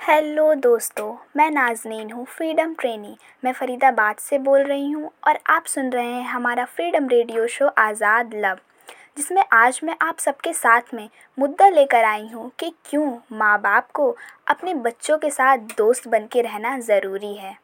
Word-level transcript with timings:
Hello 0.00 0.52
दोस्तों, 0.54 1.16
मैं 1.36 1.50
नाज़नीन 1.50 2.10
हूँ 2.10 2.24
फ्रीडम 2.26 2.72
ट्रेनी 2.74 3.16
मैं 3.44 3.52
फ़रीदाबाद 3.52 4.16
से 4.18 4.38
बोल 4.38 4.60
रही 4.60 4.90
हूँ 4.90 5.10
और 5.28 5.38
आप 5.50 5.64
सुन 5.66 5.90
रहे 5.90 6.06
हैं 6.06 6.24
हमारा 6.28 6.64
फ्रीडम 6.66 7.08
रेडियो 7.08 7.46
शो 7.46 7.66
आज़ाद 7.68 8.34
लव, 8.34 8.58
जिसमें 9.16 9.42
आज 9.52 9.80
मैं 9.84 9.96
आप 10.02 10.18
सबके 10.18 10.52
साथ 10.52 10.94
में 10.94 11.08
मुद्दा 11.38 11.68
लेकर 11.68 12.04
आई 12.04 12.26
हूँ 12.28 12.50
कि 12.60 12.72
क्यों 12.90 13.16
माँ 13.32 13.58
बाप 13.62 13.90
को 13.94 14.10
अपने 14.48 14.74
बच्चों 14.76 15.18
के 15.18 15.30
साथ 15.30 15.58
दोस्त 15.78 16.08
बन 16.08 16.26
के 16.32 16.42
रहना 16.42 16.78
ज़रूरी 16.78 17.34
है। 17.34 17.56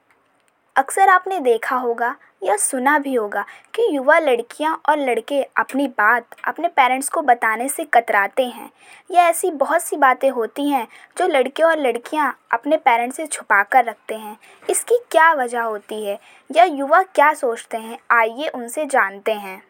अक्सर 0.78 1.08
आपने 1.08 1.38
देखा 1.40 1.76
होगा 1.76 2.14
या 2.42 2.56
सुना 2.56 2.98
भी 2.98 3.14
होगा 3.14 3.44
कि 3.74 3.86
युवा 3.96 4.18
लड़कियाँ 4.18 4.74
और 4.88 4.98
लड़के 4.98 5.42
अपनी 5.42 5.86
बात 5.88 6.36
अपने 6.44 6.68
पेरेंट्स 6.68 7.08
को 7.08 7.22
बताने 7.22 7.68
से 7.68 7.84
कतराते 7.84 8.44
हैं। 8.44 8.70
या 9.10 9.22
ऐसी 9.28 9.50
बहुत 9.50 9.82
सी 9.82 9.96
बातें 9.96 10.28
होती 10.30 10.68
हैं 10.68 10.86
जो 11.18 11.26
लड़के 11.26 11.62
और 11.62 11.78
लड़कियाँ 11.78 12.32
अपने 12.52 12.76
पेरेंट्स 12.76 13.16
से 13.16 13.26
छुपा 13.26 13.62
कर 13.62 13.84
रखते 13.84 14.14
हैं। 14.14 14.36
इसकी 14.70 14.98
क्या 15.10 15.32
वजह 15.32 15.62
होती 15.62 16.04
है? 16.04 16.18
या 16.50 16.64
युवा 16.64 17.02
क्या 17.02 17.32
सोचते 17.34 17.76
हैं? 17.76 17.98
आइए 18.10 18.48
उनसे 18.48 18.86
जानते 18.86 19.32
हैं। 19.32 19.62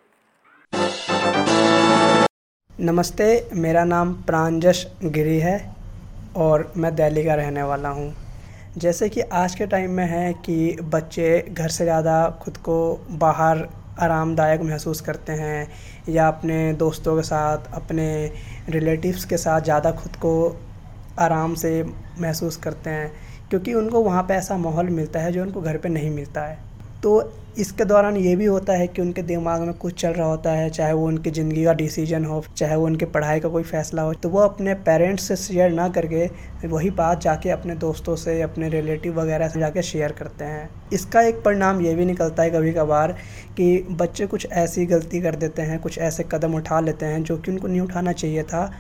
नमस्ते, 2.71 3.49
मेरा 3.53 3.85
नाम 3.85 4.15
प्रांजस 4.23 4.87
गिरी 5.03 5.39
है 5.41 5.59
और 6.37 6.73
मैं 6.77 6.95
दिल्ली 6.95 7.25
का 7.25 7.35
रहने 7.35 7.63
वाला 7.63 7.89
हूँ। 7.89 8.28
जैसे 8.77 9.09
कि 9.09 9.21
आज 9.21 9.55
के 9.55 9.67
टाइम 9.67 9.91
में 9.91 10.05
है 10.05 10.33
कि 10.35 10.77
बच्चे 10.85 11.41
घर 11.51 11.69
से 11.69 11.85
ज़्यादा 11.85 12.29
खुद 12.43 12.57
को 12.57 12.77
बाहर 13.11 13.69
आरामदायक 14.01 14.61
महसूस 14.61 15.01
करते 15.01 15.33
हैं 15.33 15.69
या 16.09 16.27
अपने 16.29 16.73
दोस्तों 16.73 17.17
के 17.17 17.23
साथ, 17.23 17.73
अपने 17.75 18.33
रिलेटिव्स 18.69 19.25
के 19.25 19.37
साथ 19.37 19.61
ज़्यादा 19.61 19.91
खुद 19.93 20.17
को 20.17 20.57
आराम 21.19 21.55
से 21.55 21.83
महसूस 22.21 22.57
करते 22.57 22.91
हैं, 22.91 23.11
क्योंकि 23.51 23.75
उनको 23.75 24.03
वहाँ 24.03 24.23
पे 24.23 24.35
ऐसा 24.35 24.57
माहौल 24.57 24.89
मिलता 24.91 25.21
है 25.21 25.33
जो 25.33 25.43
उनको 25.43 25.61
घर 25.61 25.77
पे 25.77 25.89
नहीं 25.89 26.11
मिलता 26.11 26.45
है। 26.45 26.59
तो 27.03 27.21
इसके 27.59 27.85
दौरान 27.85 28.17
ये 28.17 28.35
भी 28.37 28.45
होता 28.45 28.73
है 28.73 28.87
कि 28.87 29.03
उनके 29.03 29.23
दिमाग 29.23 29.61
में 29.61 29.73
कुछ 29.75 29.95
चल 30.01 30.11
रहा 30.11 30.27
होता 30.27 30.51
है, 30.51 30.69
चाहे 30.71 30.93
वो 30.93 31.07
उनकी 31.07 31.31
ज़िंदगी 31.31 31.65
का 31.65 31.73
डिसीज़न 31.75 32.25
हो, 32.25 32.43
चाहे 32.57 32.77
वो 32.77 32.85
उनके 32.87 33.05
पढ़ाई 33.07 33.41
का 33.41 33.49
कोई 33.49 33.63
फ़ैसला 33.65 34.03
हो 34.03 34.13
तो 34.15 34.29
वो 34.29 34.41
अपने 34.41 34.75
पेरेंट्स 34.87 35.29
से 35.29 35.37
शेयर 35.37 35.71
ना 35.73 35.89
करके 35.91 36.27
वही 36.67 36.91
बात 36.93 37.21
जाके 37.23 37.51
अपने 37.51 37.75
दोस्तों 37.77 38.17
से, 38.17 38.41
अपने 38.43 38.69
रिलेटिव 38.69 39.21
वगैरह 39.21 39.49
से 39.49 39.61
जाके 39.61 39.83
शेयर 39.83 40.13
करते 40.13 40.45
हैं। 40.45 40.69
इसका 40.93 41.23
एक 41.23 41.43
परिणाम 41.45 41.81
ये 41.81 41.95
भी 41.95 42.05
निकलता 42.05 42.43
है 42.43 42.51
कभी 42.51 42.73
कभार 42.73 43.13
कि 43.57 43.87
बच्चे 43.93 44.27
कुछ 44.27 44.47
ऐसी 44.47 44.87
गलती 44.87 45.21
कर 45.21 45.37
देते 45.37 45.63
हैं, 45.63 45.79
कुछ 45.81 45.99
ऐसे 46.01 46.25
कदम 46.33 46.55
उठा 46.55 46.81
लेते 46.81 47.07
हैं 47.07 47.23
जो 47.23 47.37
कि 47.37 47.51
उनको 47.51 47.69
नहीं 47.69 47.81
उठाना 47.81 48.13
चाहिए 48.15 48.43
था 48.45 48.71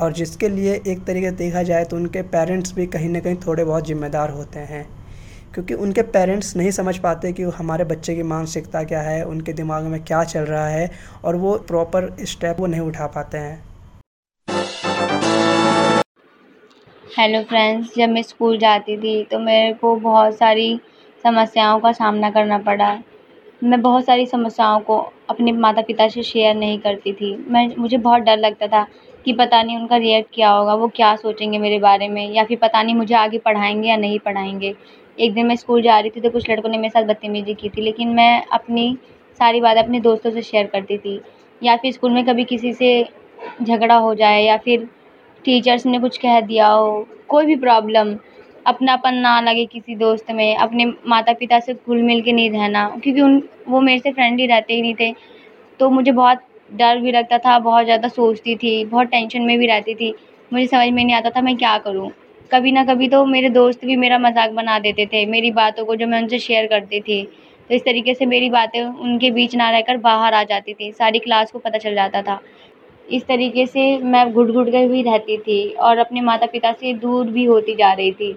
और 0.00 0.12
जिसके 0.12 0.48
लिए 0.48 0.80
एक 0.86 1.04
तरीके 1.06 1.30
से 1.30 1.36
देखा 1.36 1.62
जाए 1.62 1.84
तो 1.84 1.96
उनके 1.96 2.22
पेरेंट्स 2.34 2.74
भी 2.74 2.86
कहीं 2.88 3.08
ना 3.08 3.20
कहीं 3.20 3.36
थोड़े 3.46 3.64
बहुत 3.64 3.86
ज़िम्मेदार 3.86 4.30
होते 4.30 4.58
हैं। 4.60 4.86
क्योंकि 5.54 5.74
उनके 5.74 6.02
पेरेंट्स 6.02 6.56
नहीं 6.56 6.70
समझ 6.70 6.96
पाते 6.98 7.32
कि 7.32 7.42
हमारे 7.56 7.84
बच्चे 7.84 8.14
की 8.14 8.22
मानसिकता 8.22 8.82
क्या 8.84 9.00
है, 9.00 9.22
उनके 9.24 9.52
दिमाग 9.52 9.84
में 9.84 10.02
क्या 10.04 10.22
चल 10.24 10.40
रहा 10.40 10.66
है 10.68 10.90
और 11.24 11.36
वो 11.36 11.56
प्रॉपर 11.68 12.08
स्टेप 12.22 12.60
वो 12.60 12.66
नहीं 12.66 12.80
उठा 12.80 13.06
पाते 13.06 13.38
हैं। 13.38 13.62
हेलो 17.18 17.42
फ्रेंड्स 17.42 17.94
जब 17.96 18.08
मैं 18.08 18.22
स्कूल 18.22 18.58
जाती 18.58 18.96
थी 18.96 19.22
तो 19.24 19.38
मेरे 19.38 19.72
को 19.72 19.94
बहुत 19.96 20.36
सारी 20.36 20.80
समस्याओं 21.24 21.80
का 21.80 21.92
सामना 21.92 22.30
करना 22.30 22.58
पड़ा। 22.58 22.98
मैं 23.64 23.80
बहुत 23.82 24.04
सारी 24.04 24.26
समस्याओं 24.26 24.80
को 24.80 24.98
अपने 25.30 25.52
माता 25.52 25.82
पिता 25.82 26.08
से 26.08 26.22
शेयर 26.22 26.54
नहीं 26.54 26.78
करती 26.78 27.12
थी। 27.12 27.34
मैं, 27.48 27.68
मुझे 27.78 27.96
बहुत 27.98 28.22
डर 28.22 28.38
लगता 28.38 28.66
था 28.66 28.86
कि 29.24 29.32
पता 29.32 29.62
नहीं 29.62 29.76
उनका 29.78 29.96
रिएक्ट 29.96 30.34
क्या 30.34 30.50
होगा, 30.50 30.74
वो 30.74 30.88
क्या 30.88 31.14
सोचेंगे 31.16 31.58
मेरे 31.58 31.78
बारे 31.78 32.08
में 32.08 32.30
या 32.32 32.44
फिर 32.44 32.58
पता 32.62 32.82
नहीं 32.82 32.94
मुझे 32.94 33.14
आगे 33.14 33.38
पढ़ाएँगे 33.38 33.88
या 33.88 33.96
नहीं 33.96 34.18
पढ़ाएँगे। 34.18 34.74
एक 35.18 35.32
दिन 35.34 35.46
मैं 35.46 35.56
स्कूल 35.56 35.82
जा 35.82 35.98
रही 35.98 36.10
थी 36.10 36.20
तो 36.20 36.30
कुछ 36.30 36.50
लड़कों 36.50 36.68
ने 36.68 36.78
मेरे 36.78 36.90
साथ 36.90 37.04
बदतमीज़ी 37.04 37.54
की 37.54 37.68
थी, 37.68 37.80
लेकिन 37.80 38.08
मैं 38.08 38.44
अपनी 38.52 38.96
सारी 39.40 39.60
बातें 39.60 39.82
अपने 39.82 40.00
दोस्तों 40.00 40.30
से 40.30 40.42
शेयर 40.42 40.66
करती 40.66 40.98
थी। 40.98 41.20
या 41.62 41.76
फिर 41.76 41.92
स्कूल 41.92 42.10
में 42.10 42.24
कभी 42.24 42.44
किसी 42.44 42.72
से 42.72 43.08
झगड़ा 43.62 43.96
हो 43.96 44.14
जाए, 44.14 44.42
या 44.44 44.56
फिर 44.56 44.88
टीचर्स 45.44 45.86
ने 45.86 45.98
कुछ 45.98 46.18
कह 46.18 46.40
दिया 46.40 46.68
हो, 46.68 47.06
कोई 47.28 47.46
भी 47.46 47.56
प्रॉब्लम 47.56 48.14
अपनापन 48.66 49.14
ना 49.14 49.40
लगे 49.40 49.64
किसी 49.66 49.94
दोस्त 49.96 50.30
में, 50.30 50.56
अपने 50.56 50.84
माता 51.08 51.32
पिता 51.32 51.58
से 51.60 51.74
घुल 51.74 52.02
मिल 52.02 52.22
के 52.22 52.32
नहीं 52.32 52.50
रहना, 52.50 52.88
क्योंकि 53.02 53.20
उन, 53.20 53.42
वो 53.68 53.80
मेरे 53.80 53.98
से 53.98 54.12
फ्रेंडली 54.12 54.46
रहते 54.46 54.74
ही 54.74 54.82
नहीं 54.82 54.94
थे। 54.94 55.12
तो 55.80 55.90
मुझे 55.90 56.12
बहुत 56.12 56.42
डर 56.72 56.98
भी 56.98 57.12
लगता 57.12 57.38
था, 57.38 57.58
बहुत 57.58 57.84
ज़्यादा 57.84 58.08
सोचती 58.08 58.56
थी, 58.56 58.84
बहुत 58.84 59.06
टेंशन 59.06 59.42
में 59.42 59.58
भी 59.58 59.66
रहती 59.66 59.94
थी। 59.94 60.14
मुझे 60.52 60.66
समझ 60.66 60.88
में 60.88 61.04
नहीं 61.04 61.14
आता 61.16 61.30
था 61.30 61.40
मैं 61.40 61.56
क्या 61.56 61.76
करूँ। 61.78 62.10
कभी 62.50 62.72
ना 62.72 62.84
कभी 62.84 63.08
तो 63.08 63.24
मेरे 63.24 63.48
दोस्त 63.50 63.84
भी 63.84 63.96
मेरा 63.96 64.18
मज़ाक 64.18 64.50
बना 64.50 64.78
देते 64.78 65.06
थे, 65.06 65.24
मेरी 65.26 65.50
बातों 65.52 65.84
को 65.84 65.96
जो 65.96 66.06
मैं 66.06 66.20
उनसे 66.22 66.38
शेयर 66.38 66.66
करती 66.66 67.00
थी। 67.00 67.22
तो 67.70 67.74
इस 67.74 67.84
तरीके 67.84 68.14
से 68.14 68.26
मेरी 68.26 68.50
बातें 68.50 68.80
उनके 68.80 69.30
बीच 69.30 69.54
ना 69.56 69.70
रहकर 69.70 69.96
बाहर 69.98 70.34
आ 70.34 70.42
जाती 70.44 70.74
थी, 70.74 70.90
सारी 70.92 71.18
क्लास 71.18 71.50
को 71.52 71.58
पता 71.58 71.78
चल 71.78 71.94
जाता 71.94 72.22
था। 72.22 72.40
इस 73.08 73.26
तरीके 73.26 73.66
से 73.66 73.96
मैं 73.98 74.32
घुट 74.32 74.50
घुट 74.50 74.70
कर 74.72 74.88
भी 74.88 75.02
रहती 75.02 75.36
थी 75.38 75.68
और 75.70 75.98
अपने 75.98 76.20
माता 76.20 76.46
पिता 76.46 76.72
से 76.72 76.92
दूर 76.94 77.26
भी 77.26 77.44
होती 77.44 77.74
जा 77.74 77.92
रही 77.92 78.12
थी। 78.12 78.32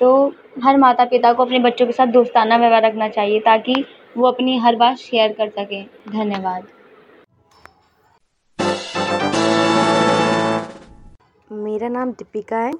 तो 0.00 0.34
हर 0.64 0.76
माता 0.76 1.04
पिता 1.04 1.32
को 1.32 1.44
अपने 1.44 1.58
बच्चों 1.58 1.86
के 1.86 1.92
साथ 1.92 2.06
दोस्ताना 2.06 2.56
व्यवहार 2.56 2.82
रखना 2.82 3.08
चाहिए 3.08 3.40
ताकि 3.40 3.84
वो 4.16 4.26
अपनी 4.26 4.58
हर 4.58 4.76
बात 4.76 4.96
शेयर 4.96 5.32
कर 5.32 5.48
सकें। 5.48 5.84
धन्यवाद। 6.08 6.66
मेरा 11.50 11.88
नाम 11.88 12.12
दीपिका 12.12 12.58
है। 12.58 12.72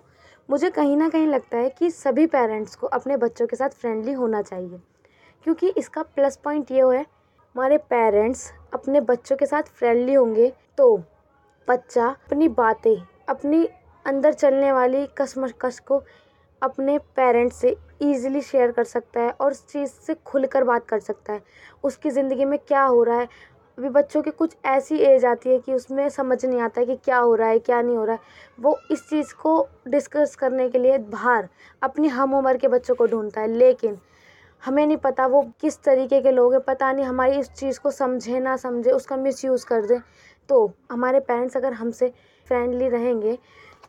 मुझे 0.49 0.71
कहीं 0.71 0.97
ना 0.97 1.09
कहीं 1.09 1.27
लगता 1.27 1.59
है 1.59 1.69
कि 1.71 1.91
सभी 1.91 2.27
पेरेंट्स 2.29 2.77
को 2.77 2.87
अपने 2.89 3.17
बच्चों 3.17 3.47
के 3.47 3.57
साथ 3.57 3.71
फ्रेंडली 3.71 4.13
होना 4.13 4.43
चाहिए, 4.43 4.79
क्योंकि 5.47 5.69
इसका 5.71 6.03
प्लस 6.05 6.37
पॉइंट 6.37 6.71
ये 6.73 6.83
है, 6.87 7.01
हमारे 7.01 7.79
पेरेंट्स 7.81 8.51
अपने 8.75 9.01
बच्चों 9.03 9.37
के 9.37 9.47
साथ 9.47 9.63
फ्रेंडली 9.71 10.15
होंगे 10.15 10.53
तो 10.79 10.97
बच्चा 11.69 12.07
अपनी 12.07 12.49
बातें, 12.51 12.97
अपनी 13.29 13.69
अंदर 14.07 14.33
चलने 14.33 14.73
वाली 14.73 15.07
कसमकश 15.19 15.79
को 15.81 16.03
अपने 16.63 16.99
पेरेंट्स 17.17 17.57
से 17.57 17.77
ईज़िली 18.03 18.41
शेयर 18.43 18.71
कर 18.73 18.85
सकता 18.85 19.21
है 19.21 19.31
और 19.33 19.51
उस 19.51 19.67
चीज़ 19.67 19.91
से 19.91 20.15
खुलकर 20.17 20.65
बात 20.65 20.87
कर 20.89 20.99
सकता 21.01 21.33
है, 21.33 21.43
उसकी 21.85 22.11
ज़िंदगी 22.11 22.45
में 22.45 22.59
क्या 22.59 22.83
हो 22.83 23.03
रहा 23.03 23.19
है 23.19 23.29
अभी 23.79 23.89
बच्चों 23.89 24.23
की 24.23 24.31
कुछ 24.31 24.57
ऐसी 24.65 24.97
एज 24.97 25.25
आती 25.25 25.51
है 25.51 25.59
कि 25.59 25.75
उसमें 25.75 26.09
समझ 26.09 26.45
नहीं 26.47 26.61
आता 26.61 26.81
है 26.81 26.87
कि 26.87 26.95
क्या 26.97 27.19
हो 27.19 27.35
रहा 27.35 27.49
है, 27.49 27.59
क्या 27.59 27.81
नहीं 27.83 27.97
हो 27.97 28.05
रहा 28.05 28.15
है। 28.15 28.21
वो 28.61 28.77
इस 28.91 29.09
चीज़ 29.09 29.35
को 29.35 29.69
डिस्कस 29.89 30.35
करने 30.37 30.69
के 30.69 30.79
लिए 30.79 30.97
बाहर, 30.99 31.49
अपनी 31.83 32.09
हम 32.09 32.35
उम्र 32.35 32.57
के 32.57 32.69
बच्चों 32.69 32.95
को 32.95 33.07
ढूंढता 33.07 33.41
है। 33.41 33.49
लेकिन 33.49 33.99
हमें 34.63 34.87
नहीं 34.87 34.97
पता 34.97 35.27
वो 35.27 35.43
किस 35.61 35.83
तरीके 35.83 36.21
के 36.21 36.31
लोग 36.31 36.53
हैं, 36.53 36.61
पता 36.61 36.93
नहीं 36.93 37.05
हमारी 37.05 37.39
इस 37.39 37.51
चीज़ 37.51 37.81
को 37.81 37.91
समझे 37.91 38.41
ना 38.41 38.57
समझे, 38.57 38.91
उसका 38.91 39.17
मिसयूज़ 39.17 39.67
कर 39.67 39.87
दें। 39.87 40.01
तो 40.49 40.73
हमारे 40.93 41.21
पेरेंट्स 41.21 41.57
अगर 41.57 41.73
हमसे 41.73 42.13
फ्रेंडली 42.47 42.89
रहेंगे 42.89 43.39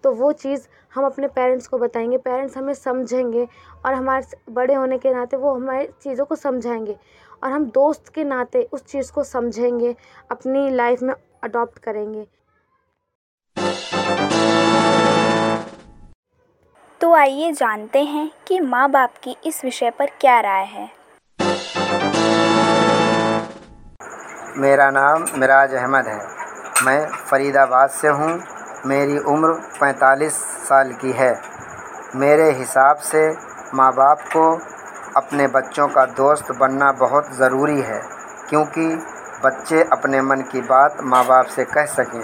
तो 0.04 0.12
वो 0.12 0.32
चीज़ 0.34 0.68
हम 0.96 1.06
अपने 1.06 1.28
पेरेंट्स 1.28 1.68
को 1.68 1.78
बताएँगे। 1.78 2.18
पेरेंट्स 2.18 2.58
हमें 2.58 2.74
समझेंगे 2.74 3.48
और 3.86 3.94
हमारे 3.94 4.54
बड़े 4.54 4.74
होने 4.74 4.98
के 4.98 5.14
नाते 5.14 5.38
वो 5.38 5.54
हमारी 5.56 5.88
चीज़ों 6.04 6.26
को 6.26 6.36
समझाएँगे 6.36 6.96
और 7.44 7.52
हम 7.52 7.66
दोस्त 7.66 8.10
के 8.10 8.24
नाते 8.24 8.68
उस 8.74 8.86
चीज़ 8.86 9.12
को 9.12 9.24
समझेंगे 9.24 9.96
अपनी 10.32 10.70
लाइफ 10.70 11.02
में 11.02 11.14
अडॉप्ट 11.44 11.80
करेंगे। 11.80 12.26
तो 17.02 17.14
आइए 17.14 17.52
जानते 17.52 18.04
हैं 18.04 18.30
कि 18.48 18.60
माँ 18.60 18.90
बाप 18.92 19.14
की 19.24 19.36
इस 19.46 19.64
विषय 19.66 19.90
पर 19.90 20.10
क्या 20.22 20.40
राय 20.40 20.66
है। 20.66 20.90
मेरा 24.58 24.90
नाम 24.92 25.26
मिराज 25.36 25.74
अहमद 25.74 26.08
है। 26.08 26.18
मैं 26.86 27.06
फ़रीदाबाद 27.26 27.90
से 27.90 28.08
हूँ। 28.08 28.40
मेरी 28.86 29.18
उम्र 29.20 29.54
45 29.74 30.34
साल 30.64 30.92
की 30.94 31.12
है। 31.12 31.34
मेरे 32.16 32.50
हिसाब 32.52 32.98
से 33.04 33.28
माँ 33.74 33.92
बाप 33.94 34.22
को 34.28 34.44
अपने 35.18 35.48
बच्चों 35.48 35.88
का 35.88 36.06
दोस्त 36.18 36.52
बनना 36.52 36.92
बहुत 36.92 37.32
ज़रूरी 37.38 37.82
है, 37.82 38.02
क्योंकि 38.50 38.88
बच्चे 39.46 39.82
अपने 39.94 40.22
मन 40.22 40.42
की 40.52 40.62
बात 40.62 40.98
माँ 41.04 41.26
बाप 41.26 41.46
से 41.48 41.64
कह 41.66 41.86
सकें। 41.88 42.24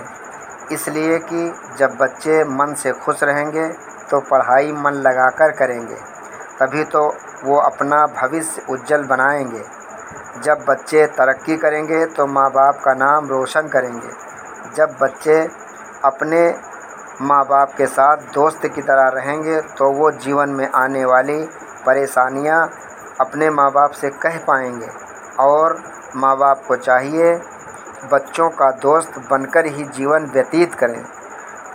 इसलिए 0.71 1.17
कि 1.23 1.51
जब 1.77 1.97
बच्चे 1.97 2.43
मन 2.51 2.73
से 2.73 2.91
खुश 2.95 3.23
रहेंगे 3.23 3.67
तो 4.11 4.19
पढ़ाई 4.21 4.71
मन 4.73 5.01
लगाकर 5.01 5.51
करेंगे, 5.51 5.95
तभी 6.59 6.83
तो 6.85 7.05
वो 7.43 7.57
अपना 7.59 8.05
भविष्य 8.13 8.65
उज्जवल 8.69 9.03
बनाएँगे। 9.05 9.63
जब 10.43 10.65
बच्चे 10.69 11.05
तरक्की 11.17 11.57
करेंगे 11.57 12.05
तो 12.07 12.25
माँ 12.27 12.49
बाप 12.51 12.81
का 12.85 12.93
नाम 12.95 13.27
रोशन 13.29 13.67
करेंगे। 13.67 14.09
जब 14.75 14.95
बच्चे 15.01 15.43
अपने 16.05 16.47
माँ 17.21 17.43
बाप 17.45 17.73
के 17.77 17.85
साथ 17.87 18.17
दोस्त 18.33 18.65
की 18.65 18.81
तरह 18.81 19.07
रहेंगे 19.15 19.59
तो 19.77 19.91
वो 19.91 20.11
जीवन 20.23 20.49
में 20.49 20.67
आने 20.75 21.03
वाली 21.05 21.37
परेशानियाँ 21.85 22.59
अपने 23.21 23.49
माँ 23.49 23.71
बाप 23.71 23.91
से 23.91 24.09
कह 24.23 24.37
पाएँगे। 24.47 24.87
और 25.39 25.77
माँ 26.15 26.35
बाप 26.37 26.63
को 26.67 26.75
चाहिए 26.77 27.33
बच्चों 28.11 28.49
का 28.51 28.69
दोस्त 28.81 29.19
बनकर 29.31 29.65
ही 29.65 29.83
जीवन 29.95 30.25
व्यतीत 30.33 30.73
करें 30.73 31.03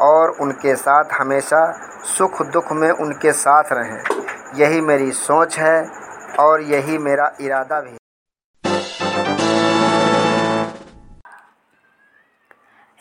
और 0.00 0.30
उनके 0.40 0.74
साथ 0.76 1.12
हमेशा 1.12 1.62
सुख 2.08 2.42
दुख 2.52 2.72
में 2.72 2.90
उनके 2.90 3.32
साथ 3.34 3.72
रहें। 3.72 4.00
यही 4.56 4.80
मेरी 4.80 5.10
सोच 5.14 5.58
है 5.58 5.76
और 6.40 6.62
यही 6.64 6.98
मेरा 6.98 7.30
इरादा 7.40 7.80
भी 7.80 7.96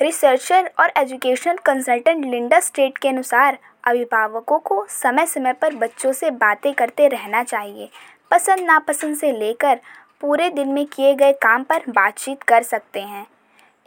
रिसर्चर 0.01 0.69
और 0.79 0.91
एजुकेशन 0.97 1.57
कंसल्टेंट 1.65 2.25
लिंडा 2.25 2.59
स्टेट 2.59 2.97
के 2.97 3.07
अनुसार, 3.09 3.57
अभिभावकों 3.83 4.59
को 4.59 4.85
समय 4.89 5.25
समय 5.25 5.53
पर 5.53 5.75
बच्चों 5.75 6.11
से 6.13 6.29
बातें 6.31 6.73
करते 6.73 7.07
रहना 7.07 7.43
चाहिए। 7.43 7.89
पसंद 8.31 8.59
नापसंद 8.59 9.17
से 9.17 9.31
लेकर 9.31 9.79
पूरे 10.21 10.49
दिन 10.49 10.67
में 10.67 10.85
किए 10.85 11.13
गए 11.15 11.33
काम 11.33 11.63
पर 11.63 11.83
बातचीत 11.89 12.43
कर 12.43 12.63
सकते 12.63 13.01
हैं। 13.01 13.25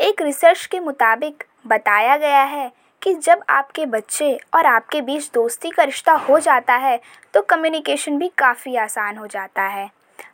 एक 0.00 0.23
रिसर्च 0.23 0.67
के 0.67 0.81
मुताबिक 0.81 1.44
बताया 1.67 2.17
गया 2.17 2.43
है 2.43 2.70
कि 3.03 3.14
जब 3.14 3.43
आपके 3.49 3.87
बच्चे 3.87 4.37
और 4.55 4.67
आपके 4.67 5.00
बीच 5.00 5.31
दोस्ती 5.35 5.70
का 5.70 5.82
रिश्ता 5.82 6.12
हो 6.20 6.38
जाता 6.41 6.76
है 6.76 7.00
तो 7.35 7.43
कम्युनिकेशन 7.43 8.19
भी 8.19 8.29
काफ़ी 8.38 8.76
आसान 8.76 9.17
हो 9.17 9.26
जाता 9.26 9.62
है। 9.62 9.91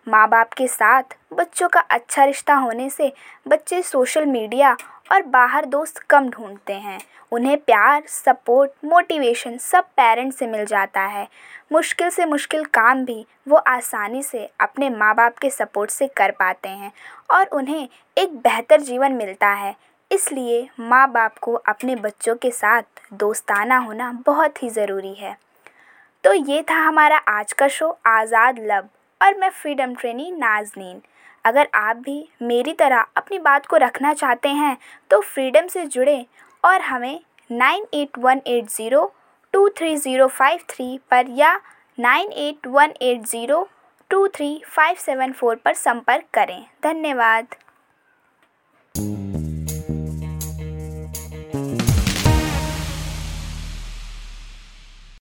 माँ 0.08 0.28
बाप 0.28 0.52
के 0.52 0.66
साथ 0.68 1.16
बच्चों 1.32 1.68
का 1.68 1.80
अच्छा 1.80 2.24
रिश्ता 2.24 2.54
होने 2.54 2.88
से 2.90 3.12
बच्चे 3.48 3.80
सोशल 3.82 4.26
मीडिया 4.26 4.72
और 5.12 5.22
बाहर 5.24 5.64
दोस्त 5.64 5.98
कम 6.10 6.28
ढूंढते 6.30 6.72
हैं। 6.72 6.98
उन्हें 7.32 7.56
प्यार, 7.58 8.02
सपोर्ट, 8.06 8.70
मोटिवेशन 8.84 9.56
सब 9.58 9.84
पेरेंट्स 9.96 10.38
से 10.38 10.46
मिल 10.46 10.64
जाता 10.66 11.00
है। 11.02 11.26
मुश्किल 11.72 12.10
से 12.10 12.24
मुश्किल 12.24 12.64
काम 12.64 13.04
भी 13.04 13.24
वो 13.48 13.56
आसानी 13.56 14.22
से 14.22 14.48
अपने 14.60 14.90
माँ 14.90 15.14
बाप 15.14 15.38
के 15.38 15.50
सपोर्ट 15.50 15.90
से 15.90 16.08
कर 16.16 16.30
पाते 16.30 16.68
हैं 16.68 16.92
और 17.30 17.46
उन्हें 17.48 17.88
एक 18.16 18.36
बेहतर 18.36 18.80
जीवन 18.80 19.12
मिलता 19.12 19.48
है। 19.48 19.74
इसलिए 20.10 20.68
माँ 20.80 21.10
बाप 21.12 21.38
को 21.38 21.54
अपने 21.54 21.96
बच्चों 21.96 22.34
के 22.34 22.50
साथ 22.50 22.82
दोस्ताना 23.14 23.78
होना 23.78 24.12
बहुत 24.26 24.62
ही 24.62 24.70
ज़रूरी 24.70 25.14
है। 25.14 25.36
तो 26.24 26.32
ये 26.32 26.62
था 26.70 26.76
हमारा 26.76 27.16
आज 27.30 27.52
का 27.52 27.68
शो, 27.68 27.98
आज़ाद 28.06 28.58
लब 28.60 28.88
और 29.20 29.38
मैं 29.38 29.50
फ्रीडम 29.52 29.94
ट्रेनी 29.94 30.30
नाजनीन। 30.32 31.00
अगर 31.44 31.68
आप 31.74 31.96
भी 31.96 32.28
मेरी 32.42 32.72
तरह 32.72 33.06
अपनी 33.16 33.38
बात 33.38 33.66
को 33.66 33.76
रखना 33.76 34.12
चाहते 34.14 34.48
हैं 34.50 34.76
तो 35.10 35.20
फ्रीडम 35.22 35.66
से 35.66 35.84
जुड़ें 35.86 36.24
और 36.64 36.80
हमें 36.80 37.20
nine 37.50 37.86
eight 37.94 38.18
one 38.18 38.40
eight 38.46 38.68
zero 38.70 39.04
two 39.54 39.68
three 39.78 39.96
zero 39.96 40.26
five 40.28 40.60
three 40.70 40.98
पर 41.10 41.30
या 41.30 41.54
nine 41.98 42.32
eight 42.38 42.66
one 42.66 42.92
eight 43.02 43.24
zero 43.26 43.68
two 44.10 44.26
three 44.28 44.60
five 44.66 44.96
seven 44.96 45.32
four 45.32 45.56
पर 45.56 45.74
संपर्क 45.76 46.24
करें। 46.34 46.62
धन्यवाद। 46.84 47.54